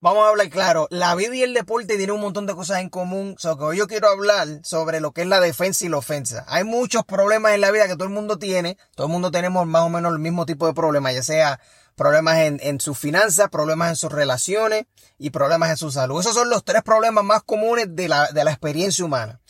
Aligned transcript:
Vamos 0.00 0.24
a 0.24 0.28
hablar 0.28 0.48
claro, 0.48 0.86
la 0.90 1.16
vida 1.16 1.34
y 1.34 1.42
el 1.42 1.54
deporte 1.54 1.96
tienen 1.96 2.12
un 2.12 2.20
montón 2.20 2.46
de 2.46 2.54
cosas 2.54 2.78
en 2.78 2.88
común, 2.88 3.34
so 3.36 3.58
que 3.58 3.64
hoy 3.64 3.78
yo 3.78 3.88
quiero 3.88 4.08
hablar 4.08 4.46
sobre 4.62 5.00
lo 5.00 5.10
que 5.10 5.22
es 5.22 5.26
la 5.26 5.40
defensa 5.40 5.84
y 5.84 5.88
la 5.88 5.96
ofensa. 5.96 6.44
Hay 6.46 6.62
muchos 6.62 7.04
problemas 7.04 7.54
en 7.54 7.62
la 7.62 7.72
vida 7.72 7.88
que 7.88 7.94
todo 7.94 8.04
el 8.04 8.14
mundo 8.14 8.38
tiene, 8.38 8.78
todo 8.94 9.08
el 9.08 9.12
mundo 9.12 9.32
tenemos 9.32 9.66
más 9.66 9.82
o 9.82 9.88
menos 9.88 10.12
el 10.12 10.20
mismo 10.20 10.46
tipo 10.46 10.68
de 10.68 10.72
problemas, 10.72 11.14
ya 11.14 11.24
sea 11.24 11.60
problemas 11.96 12.38
en, 12.38 12.60
en 12.62 12.78
sus 12.80 12.96
finanzas, 12.96 13.48
problemas 13.48 13.88
en 13.88 13.96
sus 13.96 14.12
relaciones 14.12 14.84
y 15.18 15.30
problemas 15.30 15.70
en 15.70 15.76
su 15.76 15.90
salud. 15.90 16.20
Esos 16.20 16.34
son 16.34 16.48
los 16.48 16.64
tres 16.64 16.84
problemas 16.84 17.24
más 17.24 17.42
comunes 17.42 17.88
de 17.90 18.06
la, 18.06 18.28
de 18.28 18.44
la 18.44 18.52
experiencia 18.52 19.04
humana. 19.04 19.40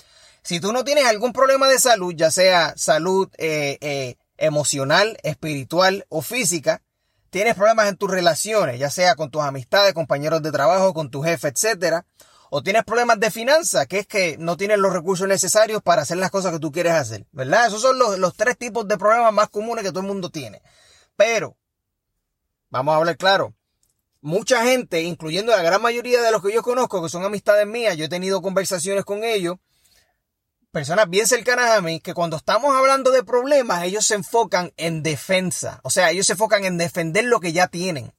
Si 0.43 0.61
tú 0.61 0.73
no 0.73 0.83
tienes 0.83 1.05
algún 1.05 1.35
problema 1.35 1.69
de 1.69 1.79
salud, 1.79 2.15
ya 2.17 2.31
sea 2.31 2.73
salud 2.75 3.29
eh, 3.37 3.77
eh, 3.83 4.17
emocional, 4.39 5.19
espiritual 5.23 6.07
o 6.09 6.23
física, 6.23 6.81
tienes 7.31 7.55
problemas 7.55 7.89
en 7.89 7.97
tus 7.97 8.11
relaciones, 8.11 8.79
ya 8.79 8.91
sea 8.91 9.15
con 9.15 9.31
tus 9.31 9.43
amistades, 9.43 9.95
compañeros 9.95 10.43
de 10.43 10.53
trabajo, 10.53 10.95
con 10.95 11.11
tu 11.11 11.23
jefe, 11.23 11.49
etcétera, 11.49 12.07
o 12.51 12.63
tienes 12.63 12.85
problemas 12.85 13.21
de 13.21 13.31
finanzas, 13.31 13.87
que 13.87 14.01
es 14.01 14.07
que 14.07 14.37
no 14.39 14.57
tienes 14.57 14.79
los 14.79 14.93
recursos 14.93 15.29
necesarios 15.29 15.83
para 15.83 16.03
hacer 16.03 16.17
las 16.17 16.31
cosas 16.31 16.53
que 16.53 16.59
tú 16.59 16.73
quieres 16.73 16.95
hacer, 16.95 17.27
¿verdad? 17.33 17.67
Esos 17.67 17.83
son 17.83 17.99
los, 17.99 18.19
los 18.19 18.35
tres 18.35 18.57
tipos 18.57 18.89
de 18.89 18.97
problemas 18.97 19.33
más 19.33 19.49
comunes 19.51 19.85
que 19.85 19.91
todo 19.91 20.01
el 20.01 20.07
mundo 20.07 20.31
tiene. 20.31 20.63
Pero, 21.17 21.57
vamos 22.71 22.95
a 22.95 22.97
hablar 22.97 23.17
claro, 23.17 23.55
mucha 24.21 24.65
gente, 24.65 25.03
incluyendo 25.03 25.53
la 25.53 25.63
gran 25.63 25.83
mayoría 25.83 26.23
de 26.23 26.31
los 26.31 26.43
que 26.43 26.53
yo 26.53 26.63
conozco, 26.63 27.03
que 27.03 27.09
son 27.09 27.25
amistades 27.25 27.67
mías, 27.67 27.97
yo 27.97 28.07
he 28.07 28.09
tenido 28.09 28.41
conversaciones 28.41 29.05
con 29.05 29.25
ellos, 29.25 29.57
personas 30.71 31.09
bien 31.09 31.27
cercanas 31.27 31.71
a 31.71 31.81
mí, 31.81 32.01
que 32.01 32.15
cuando 32.15 32.37
estamos 32.37 32.77
hablando 32.77 33.11
de 33.11 33.25
problemas, 33.25 33.85
ellos 33.85 34.07
se 34.07 34.15
enfocan 34.15 34.73
en 34.77 35.03
defensa. 35.03 35.81
O 35.83 35.91
sea, 35.91 36.11
ellos 36.11 36.27
se 36.27 36.33
enfocan 36.33 36.65
en 36.65 36.79
defender 36.79 37.25
lo 37.25 37.41
que 37.41 37.53
ya 37.53 37.69
tienen. 37.69 38.13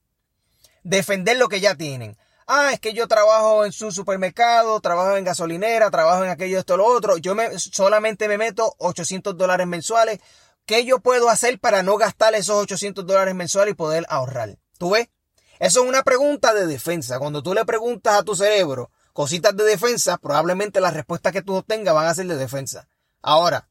Defender 0.83 1.37
lo 1.37 1.49
que 1.49 1.59
ya 1.59 1.75
tienen. 1.75 2.17
Ah, 2.47 2.71
es 2.73 2.79
que 2.79 2.93
yo 2.93 3.07
trabajo 3.07 3.63
en 3.63 3.71
su 3.71 3.91
supermercado, 3.91 4.79
trabajo 4.79 5.15
en 5.15 5.23
gasolinera, 5.23 5.91
trabajo 5.91 6.23
en 6.23 6.31
aquello, 6.31 6.57
esto, 6.57 6.77
lo 6.77 6.85
otro. 6.85 7.17
Yo 7.17 7.35
me, 7.35 7.59
solamente 7.59 8.27
me 8.27 8.39
meto 8.39 8.73
800 8.79 9.37
dólares 9.37 9.67
mensuales. 9.67 10.19
¿Qué 10.65 10.83
yo 10.83 10.99
puedo 10.99 11.29
hacer 11.29 11.59
para 11.59 11.83
no 11.83 11.97
gastar 11.97 12.33
esos 12.33 12.55
800 12.63 13.05
dólares 13.05 13.35
mensuales 13.35 13.73
y 13.73 13.75
poder 13.75 14.05
ahorrar? 14.09 14.57
¿Tú 14.79 14.91
ves? 14.91 15.09
Eso 15.59 15.83
es 15.83 15.89
una 15.89 16.03
pregunta 16.03 16.53
de 16.53 16.65
defensa. 16.65 17.19
Cuando 17.19 17.43
tú 17.43 17.53
le 17.53 17.65
preguntas 17.65 18.17
a 18.17 18.23
tu 18.23 18.35
cerebro, 18.35 18.89
cositas 19.19 19.53
de 19.53 19.65
defensa, 19.65 20.17
probablemente 20.17 20.79
las 20.79 20.93
respuestas 20.93 21.33
que 21.33 21.41
tú 21.41 21.53
obtengas 21.53 21.93
van 21.93 22.07
a 22.07 22.15
ser 22.15 22.25
de 22.27 22.37
defensa. 22.37 22.87
Ahora, 23.21 23.67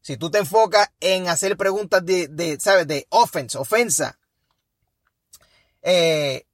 si 0.00 0.16
tú 0.16 0.30
te 0.30 0.38
enfocas 0.38 0.88
en 1.00 1.28
hacer 1.28 1.58
preguntas 1.58 2.02
de, 2.06 2.26
de 2.28 2.58
¿sabes? 2.58 2.86
De 2.86 3.06
offense, 3.10 3.58
ofensa, 3.58 4.18
eh, 5.82 6.46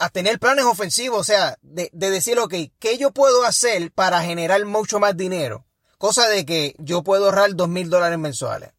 a 0.00 0.08
tener 0.08 0.40
planes 0.40 0.64
ofensivos, 0.64 1.20
o 1.20 1.22
sea, 1.22 1.56
de, 1.62 1.88
de 1.92 2.10
decir, 2.10 2.36
ok, 2.36 2.52
¿qué 2.80 2.98
yo 2.98 3.12
puedo 3.12 3.44
hacer 3.44 3.92
para 3.92 4.20
generar 4.22 4.64
mucho 4.64 4.98
más 4.98 5.16
dinero? 5.16 5.64
Cosa 5.98 6.26
de 6.26 6.44
que 6.44 6.74
yo 6.80 7.04
puedo 7.04 7.26
ahorrar 7.26 7.54
dos 7.54 7.68
mil 7.68 7.90
dólares 7.90 8.18
mensuales. 8.18 8.72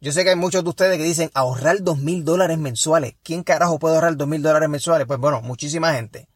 Yo 0.00 0.12
sé 0.12 0.24
que 0.24 0.30
hay 0.30 0.36
muchos 0.36 0.64
de 0.64 0.70
ustedes 0.70 0.96
que 0.96 1.04
dicen 1.04 1.30
ahorrar 1.34 1.82
dos 1.82 1.98
mil 1.98 2.24
dólares 2.24 2.56
mensuales. 2.56 3.16
¿Quién 3.22 3.42
carajo 3.42 3.78
puede 3.78 3.96
ahorrar 3.96 4.16
dos 4.16 4.28
mil 4.28 4.40
dólares 4.40 4.70
mensuales? 4.70 5.06
Pues 5.06 5.20
bueno, 5.20 5.42
muchísima 5.42 5.92
gente. 5.92 6.29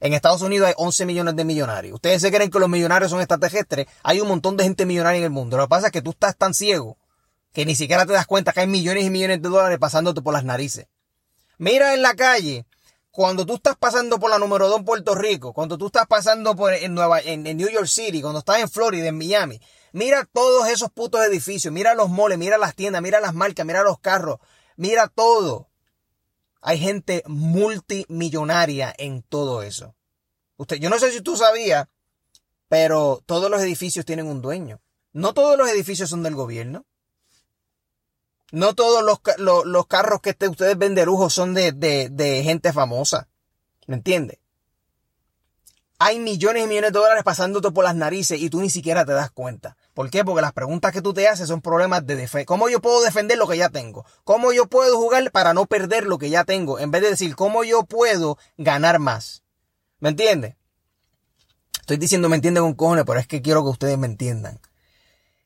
En 0.00 0.14
Estados 0.14 0.40
Unidos 0.40 0.68
hay 0.68 0.74
11 0.76 1.06
millones 1.06 1.36
de 1.36 1.44
millonarios. 1.44 1.94
Ustedes 1.94 2.22
se 2.22 2.32
creen 2.32 2.50
que 2.50 2.58
los 2.58 2.70
millonarios 2.70 3.10
son 3.10 3.20
extraterrestres. 3.20 3.86
Hay 4.02 4.20
un 4.20 4.28
montón 4.28 4.56
de 4.56 4.64
gente 4.64 4.86
millonaria 4.86 5.18
en 5.18 5.24
el 5.24 5.30
mundo. 5.30 5.58
Lo 5.58 5.64
que 5.64 5.68
pasa 5.68 5.86
es 5.86 5.92
que 5.92 6.02
tú 6.02 6.10
estás 6.10 6.36
tan 6.36 6.54
ciego 6.54 6.96
que 7.52 7.66
ni 7.66 7.74
siquiera 7.74 8.06
te 8.06 8.12
das 8.12 8.26
cuenta 8.26 8.52
que 8.52 8.60
hay 8.60 8.66
millones 8.66 9.04
y 9.04 9.10
millones 9.10 9.42
de 9.42 9.48
dólares 9.48 9.78
pasándote 9.78 10.22
por 10.22 10.32
las 10.32 10.44
narices. 10.44 10.86
Mira 11.58 11.94
en 11.94 12.02
la 12.02 12.14
calle, 12.14 12.64
cuando 13.10 13.44
tú 13.44 13.56
estás 13.56 13.76
pasando 13.76 14.18
por 14.18 14.30
la 14.30 14.38
número 14.38 14.68
2 14.68 14.78
en 14.78 14.84
Puerto 14.84 15.14
Rico, 15.14 15.52
cuando 15.52 15.76
tú 15.76 15.86
estás 15.86 16.06
pasando 16.06 16.54
por 16.54 16.72
en, 16.72 16.94
Nueva, 16.94 17.20
en, 17.20 17.42
New 17.42 17.68
York 17.68 17.86
City, 17.86 18.22
cuando 18.22 18.38
estás 18.38 18.60
en 18.60 18.70
Florida, 18.70 19.08
en 19.08 19.18
Miami, 19.18 19.60
mira 19.92 20.26
todos 20.32 20.68
esos 20.68 20.90
putos 20.90 21.20
edificios, 21.26 21.74
mira 21.74 21.94
los 21.94 22.08
moles, 22.08 22.38
mira 22.38 22.56
las 22.56 22.74
tiendas, 22.74 23.02
mira 23.02 23.20
las 23.20 23.34
marcas, 23.34 23.66
mira 23.66 23.82
los 23.82 23.98
carros, 23.98 24.38
mira 24.76 25.08
todo. 25.08 25.69
Hay 26.60 26.78
gente 26.78 27.22
multimillonaria 27.26 28.94
en 28.98 29.22
todo 29.22 29.62
eso. 29.62 29.94
Usted, 30.56 30.76
yo 30.76 30.90
no 30.90 30.98
sé 30.98 31.10
si 31.10 31.20
tú 31.22 31.36
sabías, 31.36 31.88
pero 32.68 33.22
todos 33.24 33.50
los 33.50 33.62
edificios 33.62 34.04
tienen 34.04 34.26
un 34.26 34.42
dueño. 34.42 34.80
No 35.12 35.32
todos 35.34 35.56
los 35.58 35.68
edificios 35.70 36.10
son 36.10 36.22
del 36.22 36.34
gobierno. 36.34 36.84
No 38.52 38.74
todos 38.74 39.04
los, 39.04 39.20
los, 39.64 39.86
carros 39.86 40.20
que 40.20 40.36
ustedes 40.48 40.76
ven 40.76 40.94
de 40.94 41.06
lujo 41.06 41.30
son 41.30 41.54
de, 41.54 41.72
de, 41.72 42.08
de 42.10 42.42
gente 42.42 42.72
famosa. 42.72 43.28
¿Me 43.86 43.96
entiendes? 43.96 44.38
Hay 45.98 46.18
millones 46.18 46.64
y 46.64 46.66
millones 46.66 46.92
de 46.92 46.98
dólares 46.98 47.22
pasándote 47.24 47.70
por 47.70 47.84
las 47.84 47.94
narices 47.94 48.40
y 48.40 48.50
tú 48.50 48.60
ni 48.60 48.70
siquiera 48.70 49.04
te 49.04 49.12
das 49.12 49.30
cuenta. 49.30 49.76
¿Por 50.00 50.08
qué? 50.08 50.24
Porque 50.24 50.40
las 50.40 50.54
preguntas 50.54 50.94
que 50.94 51.02
tú 51.02 51.12
te 51.12 51.28
haces 51.28 51.46
son 51.46 51.60
problemas 51.60 52.06
de 52.06 52.16
defensa. 52.16 52.46
¿Cómo 52.46 52.70
yo 52.70 52.80
puedo 52.80 53.02
defender 53.02 53.36
lo 53.36 53.46
que 53.46 53.58
ya 53.58 53.68
tengo? 53.68 54.06
¿Cómo 54.24 54.50
yo 54.50 54.64
puedo 54.64 54.96
jugar 54.96 55.30
para 55.30 55.52
no 55.52 55.66
perder 55.66 56.06
lo 56.06 56.16
que 56.16 56.30
ya 56.30 56.44
tengo? 56.44 56.78
En 56.78 56.90
vez 56.90 57.02
de 57.02 57.10
decir, 57.10 57.36
¿cómo 57.36 57.64
yo 57.64 57.82
puedo 57.82 58.38
ganar 58.56 58.98
más? 58.98 59.42
¿Me 59.98 60.08
entiendes? 60.08 60.56
Estoy 61.80 61.98
diciendo 61.98 62.30
me 62.30 62.36
entienden 62.36 62.62
con 62.62 62.72
cojones, 62.72 63.04
pero 63.04 63.20
es 63.20 63.26
que 63.26 63.42
quiero 63.42 63.62
que 63.62 63.68
ustedes 63.68 63.98
me 63.98 64.06
entiendan. 64.06 64.58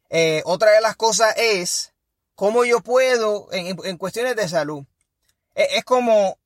Eh, 0.08 0.40
otra 0.44 0.70
de 0.70 0.80
las 0.80 0.94
cosas 0.94 1.34
es 1.36 1.92
cómo 2.36 2.64
yo 2.64 2.78
puedo, 2.78 3.48
en, 3.50 3.98
cuestiones 3.98 4.36
de 4.36 4.48
salud, 4.48 4.84
e, 5.56 5.66
es, 5.78 5.84
como, 5.84 6.28
o 6.28 6.38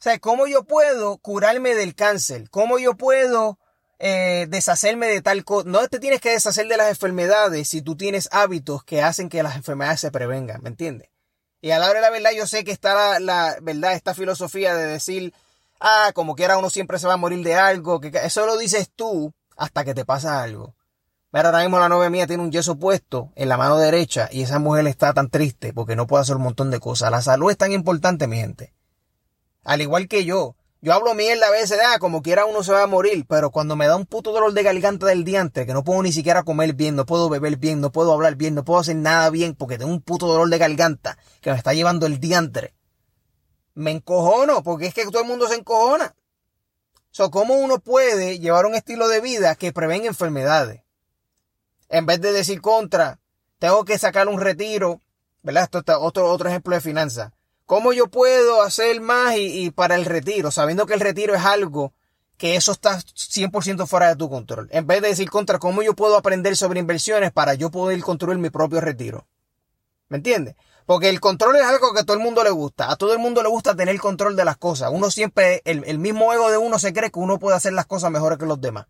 sea, 0.00 0.18
cómo 0.18 0.48
yo 0.48 0.64
puedo 0.64 1.18
curarme 1.18 1.76
del 1.76 1.94
cáncer, 1.94 2.50
cómo 2.50 2.80
yo 2.80 2.94
puedo 2.94 3.60
eh, 3.98 4.46
deshacerme 4.48 5.06
de 5.06 5.22
tal 5.22 5.44
cosa. 5.44 5.68
No 5.68 5.86
te 5.88 5.98
tienes 5.98 6.20
que 6.20 6.30
deshacer 6.30 6.68
de 6.68 6.76
las 6.76 6.88
enfermedades 6.88 7.68
si 7.68 7.82
tú 7.82 7.96
tienes 7.96 8.28
hábitos 8.32 8.84
que 8.84 9.02
hacen 9.02 9.28
que 9.28 9.42
las 9.42 9.56
enfermedades 9.56 10.00
se 10.00 10.10
prevengan, 10.10 10.62
¿me 10.62 10.68
entiendes? 10.68 11.08
Y 11.60 11.72
a 11.72 11.78
la 11.78 11.90
hora 11.90 12.00
de 12.00 12.02
la 12.02 12.10
verdad, 12.10 12.30
yo 12.36 12.46
sé 12.46 12.64
que 12.64 12.70
está 12.70 13.18
la, 13.18 13.56
verdad, 13.60 13.94
esta 13.94 14.14
filosofía 14.14 14.74
de 14.74 14.86
decir, 14.86 15.34
ah, 15.80 16.12
como 16.14 16.36
quiera 16.36 16.56
uno 16.56 16.70
siempre 16.70 16.98
se 16.98 17.08
va 17.08 17.14
a 17.14 17.16
morir 17.18 17.42
de 17.44 17.56
algo, 17.56 18.00
que 18.00 18.12
eso 18.22 18.46
lo 18.46 18.56
dices 18.56 18.90
tú 18.94 19.34
hasta 19.56 19.84
que 19.84 19.94
te 19.94 20.04
pasa 20.04 20.42
algo. 20.42 20.76
Pero 21.30 21.48
ahora 21.48 21.60
mismo 21.60 21.78
la 21.78 21.88
novia 21.88 22.08
mía 22.08 22.26
tiene 22.26 22.42
un 22.42 22.52
yeso 22.52 22.78
puesto 22.78 23.32
en 23.34 23.48
la 23.48 23.58
mano 23.58 23.76
derecha 23.76 24.28
y 24.32 24.42
esa 24.42 24.58
mujer 24.58 24.86
está 24.86 25.12
tan 25.12 25.28
triste 25.28 25.74
porque 25.74 25.96
no 25.96 26.06
puede 26.06 26.22
hacer 26.22 26.36
un 26.36 26.42
montón 26.42 26.70
de 26.70 26.80
cosas. 26.80 27.10
La 27.10 27.20
salud 27.20 27.50
es 27.50 27.58
tan 27.58 27.72
importante, 27.72 28.26
mi 28.26 28.36
gente. 28.36 28.72
Al 29.64 29.82
igual 29.82 30.08
que 30.08 30.24
yo. 30.24 30.56
Yo 30.80 30.94
hablo 30.94 31.12
mierda 31.14 31.48
a 31.48 31.50
veces, 31.50 31.80
ah, 31.84 31.98
como 31.98 32.22
quiera 32.22 32.46
uno 32.46 32.62
se 32.62 32.70
va 32.70 32.84
a 32.84 32.86
morir, 32.86 33.26
pero 33.28 33.50
cuando 33.50 33.74
me 33.74 33.88
da 33.88 33.96
un 33.96 34.06
puto 34.06 34.30
dolor 34.30 34.52
de 34.52 34.62
garganta 34.62 35.06
del 35.06 35.24
diente, 35.24 35.66
que 35.66 35.72
no 35.72 35.82
puedo 35.82 36.02
ni 36.04 36.12
siquiera 36.12 36.44
comer 36.44 36.74
bien, 36.74 36.94
no 36.94 37.04
puedo 37.04 37.28
beber 37.28 37.56
bien, 37.56 37.80
no 37.80 37.90
puedo 37.90 38.12
hablar 38.12 38.36
bien, 38.36 38.54
no 38.54 38.64
puedo 38.64 38.78
hacer 38.78 38.94
nada 38.94 39.28
bien 39.30 39.56
porque 39.56 39.76
tengo 39.76 39.90
un 39.90 40.00
puto 40.00 40.28
dolor 40.28 40.48
de 40.48 40.58
garganta 40.58 41.18
que 41.40 41.50
me 41.50 41.56
está 41.56 41.74
llevando 41.74 42.06
el 42.06 42.20
diantre. 42.20 42.76
Me 43.74 43.90
encojono, 43.90 44.62
porque 44.62 44.86
es 44.86 44.94
que 44.94 45.04
todo 45.06 45.22
el 45.22 45.26
mundo 45.28 45.48
se 45.48 45.56
encojona. 45.56 46.14
O 47.10 47.14
sea, 47.14 47.28
¿cómo 47.28 47.54
uno 47.54 47.80
puede 47.80 48.38
llevar 48.38 48.64
un 48.66 48.76
estilo 48.76 49.08
de 49.08 49.20
vida 49.20 49.56
que 49.56 49.72
prevenga 49.72 50.06
enfermedades? 50.06 50.82
En 51.88 52.06
vez 52.06 52.20
de 52.20 52.32
decir 52.32 52.60
contra, 52.60 53.18
tengo 53.58 53.84
que 53.84 53.98
sacar 53.98 54.28
un 54.28 54.40
retiro, 54.40 55.02
¿verdad? 55.42 55.64
Esto 55.64 55.78
está 55.78 55.98
otro, 55.98 56.30
otro 56.30 56.48
ejemplo 56.48 56.76
de 56.76 56.80
finanzas. 56.80 57.32
¿Cómo 57.68 57.92
yo 57.92 58.06
puedo 58.06 58.62
hacer 58.62 58.98
más 59.02 59.34
y, 59.36 59.70
para 59.70 59.94
el 59.94 60.06
retiro? 60.06 60.50
Sabiendo 60.50 60.86
que 60.86 60.94
el 60.94 61.00
retiro 61.00 61.34
es 61.34 61.44
algo 61.44 61.92
que 62.38 62.56
eso 62.56 62.72
está 62.72 62.96
100% 62.96 63.86
fuera 63.86 64.08
de 64.08 64.16
tu 64.16 64.30
control. 64.30 64.70
En 64.72 64.86
vez 64.86 65.02
de 65.02 65.08
decir 65.08 65.28
contra, 65.28 65.58
¿cómo 65.58 65.82
yo 65.82 65.94
puedo 65.94 66.16
aprender 66.16 66.56
sobre 66.56 66.80
inversiones 66.80 67.30
para 67.30 67.52
yo 67.52 67.70
poder 67.70 68.00
construir 68.00 68.38
mi 68.38 68.48
propio 68.48 68.80
retiro? 68.80 69.26
¿Me 70.08 70.16
entiendes? 70.16 70.56
Porque 70.86 71.10
el 71.10 71.20
control 71.20 71.56
es 71.56 71.64
algo 71.64 71.92
que 71.92 72.00
a 72.00 72.04
todo 72.04 72.16
el 72.16 72.22
mundo 72.22 72.42
le 72.42 72.48
gusta. 72.48 72.90
A 72.90 72.96
todo 72.96 73.12
el 73.12 73.18
mundo 73.18 73.42
le 73.42 73.50
gusta 73.50 73.76
tener 73.76 73.98
control 73.98 74.34
de 74.34 74.46
las 74.46 74.56
cosas. 74.56 74.88
Uno 74.90 75.10
siempre, 75.10 75.60
el, 75.66 75.98
mismo 75.98 76.32
ego 76.32 76.50
de 76.50 76.56
uno 76.56 76.78
se 76.78 76.94
cree 76.94 77.10
que 77.10 77.18
uno 77.18 77.38
puede 77.38 77.58
hacer 77.58 77.74
las 77.74 77.84
cosas 77.84 78.10
mejores 78.10 78.38
que 78.38 78.46
los 78.46 78.62
demás. 78.62 78.86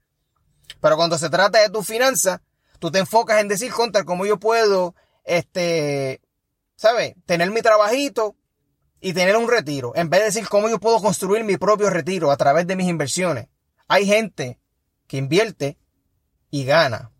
Pero 0.80 0.94
cuando 0.94 1.18
se 1.18 1.30
trata 1.30 1.58
de 1.58 1.70
tu 1.70 1.82
finanzas, 1.82 2.42
tú 2.78 2.92
te 2.92 3.00
enfocas 3.00 3.40
en 3.40 3.48
decir 3.48 3.72
contra 3.72 4.04
cómo 4.04 4.24
yo 4.24 4.38
puedo, 4.38 4.94
este, 5.24 6.20
¿sabes? 6.76 7.16
Tener 7.26 7.50
mi 7.50 7.60
trabajito 7.60 8.36
y 9.00 9.12
tener 9.12 9.36
un 9.36 9.48
retiro. 9.48 9.92
En 9.94 10.10
vez 10.10 10.20
de 10.20 10.26
decir 10.26 10.48
cómo 10.48 10.68
yo 10.68 10.78
puedo 10.78 11.00
construir 11.00 11.44
mi 11.44 11.56
propio 11.56 11.90
retiro 11.90 12.30
a 12.30 12.36
través 12.36 12.66
de 12.66 12.76
mis 12.76 12.88
inversiones. 12.88 13.48
Hay 13.86 14.06
gente 14.06 14.58
que 15.06 15.16
invierte 15.16 15.78
y 16.50 16.64
gana. 16.64 17.12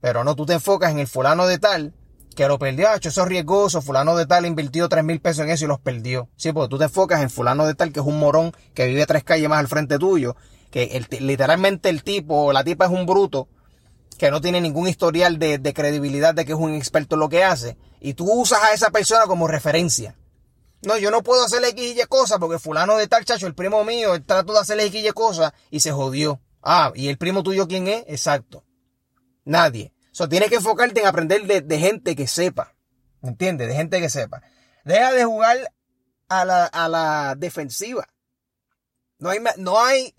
Pero 0.00 0.24
no, 0.24 0.34
tú 0.34 0.46
te 0.46 0.54
enfocas 0.54 0.92
en 0.92 0.98
el 0.98 1.06
fulano 1.06 1.46
de 1.46 1.58
tal 1.58 1.94
que 2.34 2.46
lo 2.46 2.58
perdió, 2.58 2.88
ah, 2.88 2.96
eso 3.00 3.22
es 3.22 3.28
riesgoso, 3.28 3.82
fulano 3.82 4.16
de 4.16 4.24
tal 4.24 4.46
invirtió 4.46 4.88
tres 4.88 5.04
mil 5.04 5.20
pesos 5.20 5.44
en 5.44 5.50
eso 5.50 5.64
y 5.64 5.68
los 5.68 5.80
perdió. 5.80 6.28
Sí, 6.36 6.52
porque 6.52 6.70
tú 6.70 6.78
te 6.78 6.84
enfocas 6.84 7.20
en 7.22 7.30
fulano 7.30 7.66
de 7.66 7.74
tal 7.74 7.92
que 7.92 8.00
es 8.00 8.06
un 8.06 8.18
morón 8.18 8.52
que 8.72 8.86
vive 8.86 9.04
tres 9.06 9.24
calles 9.24 9.48
más 9.48 9.58
al 9.58 9.68
frente 9.68 9.98
tuyo, 9.98 10.36
que 10.70 11.04
literalmente 11.20 11.88
el 11.88 12.02
tipo 12.02 12.44
o 12.44 12.52
la 12.52 12.64
tipa 12.64 12.86
es 12.86 12.90
un 12.92 13.04
bruto 13.04 13.48
que 14.16 14.30
no 14.30 14.40
tiene 14.40 14.60
ningún 14.60 14.86
historial 14.86 15.38
de, 15.38 15.58
de, 15.58 15.74
credibilidad 15.74 16.34
de 16.34 16.44
que 16.44 16.52
es 16.52 16.58
un 16.58 16.74
experto 16.74 17.16
lo 17.16 17.28
que 17.28 17.42
hace, 17.42 17.76
y 18.00 18.14
tú 18.14 18.30
usas 18.30 18.62
a 18.62 18.72
esa 18.74 18.90
persona 18.90 19.26
como 19.26 19.48
referencia. 19.48 20.16
No, 20.82 20.96
yo 20.96 21.10
no 21.10 21.22
puedo 21.22 21.44
hacerle 21.44 21.68
X 21.68 21.96
y 21.96 22.00
Y 22.00 22.04
cosas 22.06 22.38
porque 22.38 22.58
fulano 22.58 22.96
de 22.96 23.06
tal 23.06 23.24
chacho, 23.24 23.46
el 23.46 23.54
primo 23.54 23.84
mío, 23.84 24.14
él 24.14 24.24
trató 24.24 24.54
de 24.54 24.60
hacerle 24.60 24.84
X 24.86 25.02
y 25.02 25.08
Y 25.08 25.10
cosas 25.12 25.52
y 25.70 25.80
se 25.80 25.92
jodió. 25.92 26.40
Ah, 26.62 26.92
¿y 26.94 27.08
el 27.08 27.18
primo 27.18 27.42
tuyo 27.42 27.68
quién 27.68 27.88
es? 27.88 28.04
Exacto. 28.08 28.64
Nadie. 29.44 29.92
O 30.12 30.14
sea, 30.14 30.28
tienes 30.28 30.48
que 30.48 30.56
enfocarte 30.56 31.00
en 31.00 31.06
aprender 31.06 31.64
de, 31.64 31.78
gente 31.78 32.16
que 32.16 32.26
sepa. 32.26 32.74
¿Me 33.20 33.30
entiendes? 33.30 33.68
De 33.68 33.74
gente 33.74 34.00
que 34.00 34.10
sepa. 34.10 34.42
Deja 34.84 35.12
de 35.12 35.24
jugar 35.24 35.72
a 36.28 36.44
la, 36.44 36.66
a 36.66 36.88
la 36.88 37.34
defensiva. 37.36 38.08
No 39.18 39.30
hay, 39.30 39.38
no 39.58 39.82
hay, 39.82 40.14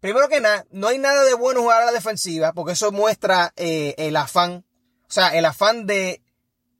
primero 0.00 0.28
que 0.28 0.40
nada, 0.40 0.66
no 0.70 0.88
hay 0.88 0.98
nada 0.98 1.24
de 1.24 1.34
bueno 1.34 1.62
jugar 1.62 1.82
a 1.82 1.86
la 1.86 1.92
defensiva 1.92 2.52
porque 2.52 2.72
eso 2.72 2.92
muestra 2.92 3.52
eh, 3.56 3.94
el 3.98 4.16
afán. 4.16 4.64
O 5.08 5.12
sea, 5.12 5.28
el 5.36 5.44
afán 5.44 5.86
de 5.86 6.21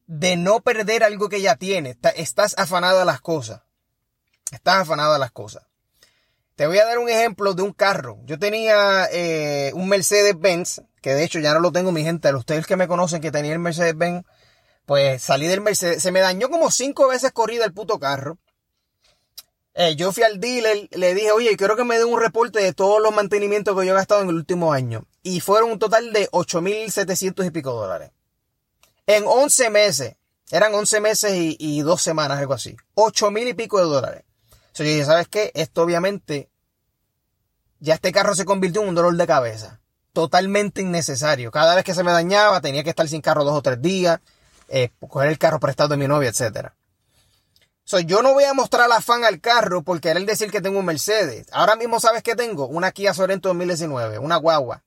de 0.06 0.36
no 0.36 0.60
perder 0.60 1.04
algo 1.04 1.28
que 1.28 1.40
ya 1.40 1.56
tienes. 1.56 1.96
Estás 2.16 2.54
afanado 2.58 3.00
a 3.00 3.04
las 3.04 3.20
cosas. 3.20 3.62
Estás 4.50 4.82
afanado 4.82 5.14
a 5.14 5.18
las 5.18 5.32
cosas. 5.32 5.64
Te 6.56 6.66
voy 6.66 6.78
a 6.78 6.84
dar 6.84 6.98
un 6.98 7.08
ejemplo 7.08 7.54
de 7.54 7.62
un 7.62 7.72
carro. 7.72 8.18
Yo 8.24 8.38
tenía 8.38 9.08
eh, 9.10 9.72
un 9.74 9.88
Mercedes-Benz, 9.88 10.82
que 11.00 11.14
de 11.14 11.24
hecho 11.24 11.38
ya 11.38 11.54
no 11.54 11.60
lo 11.60 11.72
tengo, 11.72 11.92
mi 11.92 12.04
gente. 12.04 12.32
Ustedes 12.34 12.66
que 12.66 12.76
me 12.76 12.88
conocen 12.88 13.22
que 13.22 13.30
tenía 13.30 13.52
el 13.52 13.58
Mercedes-Benz, 13.58 14.24
pues 14.84 15.22
salí 15.22 15.46
del 15.46 15.62
Mercedes. 15.62 16.02
Se 16.02 16.12
me 16.12 16.20
dañó 16.20 16.50
como 16.50 16.70
cinco 16.70 17.08
veces 17.08 17.32
corrida 17.32 17.64
el 17.64 17.72
puto 17.72 17.98
carro. 17.98 18.38
Eh, 19.74 19.96
yo 19.96 20.12
fui 20.12 20.22
al 20.22 20.38
dealer, 20.38 20.88
le 20.90 21.14
dije, 21.14 21.32
oye, 21.32 21.56
quiero 21.56 21.76
que 21.76 21.84
me 21.84 21.98
den 21.98 22.08
un 22.08 22.20
reporte 22.20 22.60
de 22.60 22.74
todos 22.74 23.00
los 23.00 23.14
mantenimientos 23.14 23.78
que 23.78 23.86
yo 23.86 23.92
he 23.92 23.96
gastado 23.96 24.20
en 24.20 24.28
el 24.28 24.34
último 24.34 24.74
año. 24.74 25.06
Y 25.22 25.40
fueron 25.40 25.70
un 25.72 25.78
total 25.78 26.12
de 26.12 26.28
8.700 26.30 27.46
y 27.46 27.50
pico 27.50 27.72
dólares. 27.72 28.10
En 29.06 29.24
11 29.26 29.70
meses. 29.70 30.16
Eran 30.50 30.74
11 30.74 31.00
meses 31.00 31.32
y, 31.34 31.80
dos 31.80 32.02
semanas, 32.02 32.38
algo 32.38 32.52
así. 32.52 32.76
8 32.94 33.30
mil 33.30 33.48
y 33.48 33.54
pico 33.54 33.78
de 33.78 33.84
dólares. 33.84 34.24
Entonces 34.50 34.86
yo 34.86 34.92
dije, 34.92 35.04
¿sabes 35.06 35.28
qué? 35.28 35.50
Esto 35.54 35.82
obviamente, 35.82 36.50
ya 37.80 37.94
este 37.94 38.12
carro 38.12 38.34
se 38.34 38.44
convirtió 38.44 38.82
en 38.82 38.88
un 38.88 38.94
dolor 38.94 39.16
de 39.16 39.26
cabeza. 39.26 39.80
Totalmente 40.12 40.82
innecesario. 40.82 41.50
Cada 41.50 41.74
vez 41.74 41.84
que 41.84 41.94
se 41.94 42.04
me 42.04 42.12
dañaba, 42.12 42.60
tenía 42.60 42.84
que 42.84 42.90
estar 42.90 43.08
sin 43.08 43.22
carro 43.22 43.44
dos 43.44 43.56
o 43.56 43.62
tres 43.62 43.80
días, 43.80 44.20
eh, 44.68 44.90
coger 45.08 45.30
el 45.30 45.38
carro 45.38 45.58
prestado 45.58 45.90
de 45.90 45.96
mi 45.96 46.06
novia, 46.06 46.28
etc. 46.28 46.72
So, 47.84 47.98
yo 48.00 48.22
no 48.22 48.34
voy 48.34 48.44
a 48.44 48.54
mostrar 48.54 48.92
afán 48.92 49.24
al 49.24 49.40
carro 49.40 49.82
por 49.82 50.00
querer 50.00 50.24
decir 50.26 50.50
que 50.50 50.60
tengo 50.60 50.78
un 50.78 50.84
Mercedes. 50.84 51.46
Ahora 51.50 51.76
mismo, 51.76 51.98
¿sabes 51.98 52.22
qué 52.22 52.36
tengo? 52.36 52.66
Una 52.66 52.92
Kia 52.92 53.14
Sorento 53.14 53.48
2019, 53.48 54.18
una 54.18 54.36
guagua. 54.36 54.82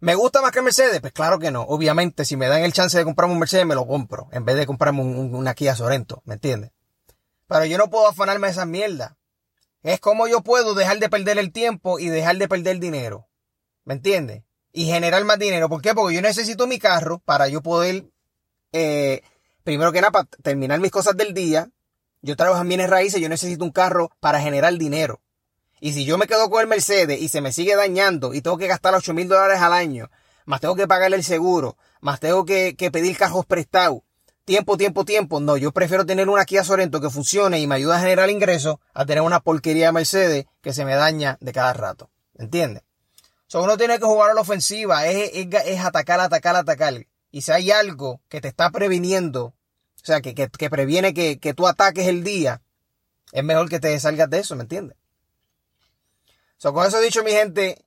¿Me 0.00 0.14
gusta 0.14 0.40
más 0.40 0.50
que 0.50 0.62
Mercedes? 0.62 1.00
Pues 1.00 1.12
claro 1.12 1.38
que 1.38 1.50
no. 1.50 1.62
Obviamente, 1.62 2.24
si 2.24 2.36
me 2.36 2.48
dan 2.48 2.62
el 2.62 2.72
chance 2.72 2.96
de 2.96 3.04
comprarme 3.04 3.34
un 3.34 3.40
Mercedes, 3.40 3.66
me 3.66 3.74
lo 3.74 3.86
compro. 3.86 4.28
En 4.32 4.46
vez 4.46 4.56
de 4.56 4.66
comprarme 4.66 5.02
un, 5.02 5.34
una 5.34 5.54
Kia 5.54 5.76
Sorento. 5.76 6.22
¿Me 6.24 6.34
entiendes? 6.34 6.72
Pero 7.46 7.66
yo 7.66 7.76
no 7.76 7.90
puedo 7.90 8.08
afanarme 8.08 8.48
esa 8.48 8.64
mierda. 8.64 9.18
Es 9.82 10.00
como 10.00 10.26
yo 10.26 10.40
puedo 10.42 10.74
dejar 10.74 11.00
de 11.00 11.10
perder 11.10 11.38
el 11.38 11.52
tiempo 11.52 11.98
y 11.98 12.08
dejar 12.08 12.36
de 12.38 12.48
perder 12.48 12.78
dinero. 12.78 13.28
¿Me 13.84 13.94
entiendes? 13.94 14.42
Y 14.72 14.86
generar 14.86 15.22
más 15.24 15.38
dinero. 15.38 15.68
¿Por 15.68 15.82
qué? 15.82 15.94
Porque 15.94 16.14
yo 16.14 16.22
necesito 16.22 16.66
mi 16.66 16.78
carro 16.78 17.18
para 17.18 17.48
yo 17.48 17.60
poder, 17.62 18.04
eh, 18.72 19.22
primero 19.64 19.92
que 19.92 20.00
nada, 20.00 20.12
para 20.12 20.28
terminar 20.42 20.80
mis 20.80 20.90
cosas 20.90 21.16
del 21.16 21.34
día. 21.34 21.68
Yo 22.22 22.36
trabajo 22.36 22.62
en 22.62 22.68
bienes 22.68 22.88
raíces, 22.88 23.20
yo 23.20 23.28
necesito 23.28 23.64
un 23.64 23.72
carro 23.72 24.10
para 24.20 24.40
generar 24.40 24.74
dinero. 24.78 25.20
Y 25.80 25.94
si 25.94 26.04
yo 26.04 26.18
me 26.18 26.26
quedo 26.26 26.50
con 26.50 26.60
el 26.60 26.66
Mercedes 26.66 27.20
y 27.20 27.28
se 27.28 27.40
me 27.40 27.52
sigue 27.52 27.74
dañando 27.74 28.34
y 28.34 28.42
tengo 28.42 28.58
que 28.58 28.66
gastar 28.66 28.94
8 28.94 29.14
mil 29.14 29.28
dólares 29.28 29.60
al 29.60 29.72
año, 29.72 30.10
más 30.44 30.60
tengo 30.60 30.76
que 30.76 30.86
pagarle 30.86 31.16
el 31.16 31.24
seguro, 31.24 31.78
más 32.00 32.20
tengo 32.20 32.44
que, 32.44 32.74
pedir 32.92 33.16
carros 33.16 33.46
prestados, 33.46 34.00
tiempo, 34.44 34.76
tiempo, 34.76 35.06
tiempo. 35.06 35.40
No, 35.40 35.56
yo 35.56 35.72
prefiero 35.72 36.04
tener 36.04 36.28
una 36.28 36.44
Kia 36.44 36.64
Sorento 36.64 37.00
que 37.00 37.08
funcione 37.08 37.60
y 37.60 37.66
me 37.66 37.76
ayuda 37.76 37.96
a 37.96 38.00
generar 38.00 38.28
ingresos 38.28 38.76
a 38.92 39.06
tener 39.06 39.22
una 39.22 39.40
porquería 39.40 39.86
de 39.86 39.92
Mercedes 39.92 40.46
que 40.60 40.74
se 40.74 40.84
me 40.84 40.94
daña 40.94 41.38
de 41.40 41.52
cada 41.52 41.72
rato. 41.72 42.10
¿Entiendes? 42.36 42.82
So, 43.46 43.62
uno 43.62 43.76
tiene 43.76 43.98
que 43.98 44.04
jugar 44.04 44.30
a 44.30 44.34
la 44.34 44.42
ofensiva, 44.42 45.06
es, 45.06 45.30
es, 45.34 45.80
atacar, 45.80 46.20
atacar, 46.20 46.56
atacar. 46.56 47.06
Y 47.30 47.42
si 47.42 47.52
hay 47.52 47.70
algo 47.70 48.20
que 48.28 48.40
te 48.40 48.48
está 48.48 48.70
previniendo, 48.70 49.44
o 49.46 49.54
sea, 50.04 50.20
que, 50.20 50.34
que, 50.34 50.70
previene 50.70 51.14
que, 51.14 51.38
que 51.38 51.54
tú 51.54 51.66
ataques 51.66 52.06
el 52.06 52.22
día, 52.22 52.62
es 53.32 53.42
mejor 53.42 53.68
que 53.68 53.80
te 53.80 53.98
salgas 53.98 54.30
de 54.30 54.40
eso, 54.40 54.56
¿me 54.56 54.62
entiendes? 54.62 54.96
Con 56.62 56.86
eso 56.86 57.00
dicho, 57.00 57.24
mi 57.24 57.32
gente, 57.32 57.84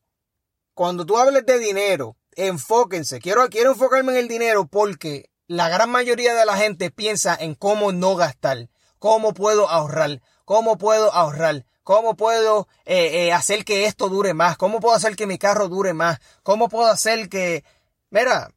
cuando 0.73 1.05
tú 1.05 1.17
hables 1.17 1.45
de 1.45 1.59
dinero, 1.59 2.17
enfóquense. 2.35 3.19
Quiero, 3.19 3.47
quiero 3.49 3.71
enfocarme 3.71 4.13
en 4.13 4.17
el 4.17 4.27
dinero 4.27 4.65
porque 4.65 5.29
la 5.47 5.69
gran 5.69 5.91
mayoría 5.91 6.33
de 6.33 6.45
la 6.45 6.57
gente 6.57 6.89
piensa 6.89 7.37
en 7.39 7.53
cómo 7.53 7.91
no 7.91 8.15
gastar, 8.15 8.69
cómo 8.97 9.33
puedo 9.33 9.69
ahorrar, 9.69 10.21
cómo 10.45 10.79
puedo 10.79 11.13
ahorrar, 11.13 11.65
cómo 11.83 12.15
puedo 12.15 12.67
eh, 12.85 13.27
eh, 13.27 13.33
hacer 13.33 13.63
que 13.63 13.85
esto 13.85 14.09
dure 14.09 14.33
más, 14.33 14.57
cómo 14.57 14.79
puedo 14.79 14.95
hacer 14.95 15.15
que 15.15 15.27
mi 15.27 15.37
carro 15.37 15.69
dure 15.69 15.93
más, 15.93 16.19
cómo 16.41 16.67
puedo 16.67 16.87
hacer 16.87 17.29
que... 17.29 17.63
Mira, 18.09 18.51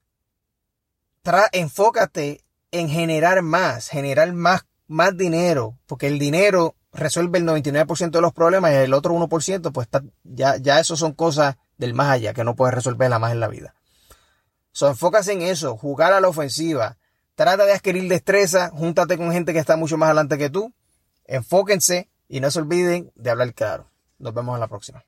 enfócate 1.53 2.43
en 2.71 2.89
generar 2.89 3.43
más, 3.43 3.89
generar 3.89 4.33
más, 4.33 4.65
más 4.87 5.17
dinero, 5.17 5.79
porque 5.87 6.07
el 6.07 6.19
dinero 6.19 6.75
resuelve 6.97 7.39
el 7.39 7.47
99% 7.47 8.11
de 8.11 8.21
los 8.21 8.33
problemas 8.33 8.73
y 8.73 8.77
el 8.77 8.95
otro 8.95 9.15
1% 9.15 9.73
pues 9.73 9.89
ya, 10.25 10.57
ya 10.57 10.81
eso 10.81 10.97
son 10.97 11.13
cosas 11.13 11.57
del 11.79 11.95
más 11.95 12.11
allá 12.11 12.35
que 12.35 12.45
no 12.45 12.57
puedes 12.57 12.75
resolverla 12.75 13.19
más 13.19 13.33
en 13.33 13.41
la 13.41 13.49
vida. 13.49 13.75
So, 14.73 14.89
enfócase 14.89 15.33
en 15.33 15.43
eso, 15.43 15.77
jugar 15.77 16.13
a 16.13 16.21
la 16.21 16.29
ofensiva, 16.29 16.99
trata 17.35 17.65
de 17.65 17.73
adquirir 17.73 18.09
destreza, 18.09 18.71
júntate 18.71 19.17
con 19.17 19.33
gente 19.33 19.53
que 19.53 19.59
está 19.59 19.77
mucho 19.77 19.97
más 19.97 20.09
adelante 20.09 20.37
que 20.37 20.51
tú, 20.51 20.75
enfóquense 21.25 22.11
y 22.29 22.41
no 22.41 22.51
se 22.51 22.59
olviden 22.59 23.11
de 23.15 23.31
hablar 23.31 23.55
claro. 23.55 23.91
Nos 24.19 24.35
vemos 24.35 24.55
en 24.55 24.61
la 24.61 24.69
próxima. 24.69 25.05